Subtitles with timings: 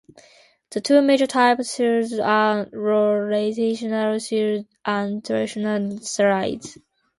[0.71, 6.79] The two major types of slides are rotational slides and translational slides.